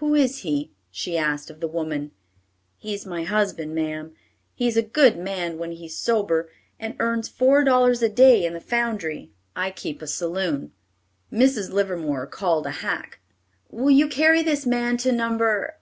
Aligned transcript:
"Who 0.00 0.14
is 0.14 0.40
he?" 0.40 0.70
she 0.90 1.16
asked 1.16 1.48
of 1.48 1.60
the 1.60 1.66
woman. 1.66 2.10
"He's 2.76 3.06
my 3.06 3.22
husband, 3.24 3.74
ma'am. 3.74 4.12
He's 4.54 4.76
a 4.76 4.82
good 4.82 5.16
man 5.16 5.56
when 5.56 5.72
he 5.72 5.86
is 5.86 5.96
sober, 5.96 6.50
and 6.78 6.94
earns 6.98 7.30
four 7.30 7.64
dollars 7.64 8.02
a 8.02 8.10
day 8.10 8.44
in 8.44 8.52
the 8.52 8.60
foundry. 8.60 9.30
I 9.56 9.70
keep 9.70 10.02
a 10.02 10.06
saloon." 10.06 10.72
Mrs. 11.32 11.70
Livermore 11.72 12.26
called 12.26 12.66
a 12.66 12.70
hack. 12.84 13.20
"Will 13.70 13.90
you 13.92 14.08
carry 14.08 14.42
this 14.42 14.66
man 14.66 14.98
to 14.98 15.10
number 15.10 15.78